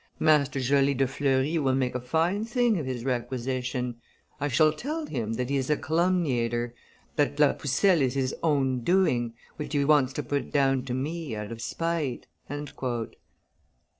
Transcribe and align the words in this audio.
Master 0.17 0.59
Joly 0.59 0.95
de 0.95 1.05
Fleury 1.05 1.59
will 1.59 1.75
make 1.75 1.93
a 1.93 2.01
fine 2.01 2.43
thing 2.43 2.79
of 2.79 2.87
his 2.87 3.05
requisition; 3.05 4.01
I 4.39 4.47
shall 4.47 4.73
tell 4.73 5.05
him 5.05 5.33
that 5.33 5.51
he 5.51 5.57
is 5.57 5.69
a 5.69 5.77
calumniator, 5.77 6.73
that 7.17 7.39
La 7.39 7.53
Pucelle 7.53 8.01
is 8.01 8.15
his 8.15 8.33
own 8.41 8.79
doing, 8.79 9.35
which 9.57 9.73
he 9.73 9.85
wants 9.85 10.11
to 10.13 10.23
put 10.23 10.51
down 10.51 10.85
to 10.85 10.95
me 10.95 11.35
out 11.35 11.51
of 11.51 11.61
spite." 11.61 12.25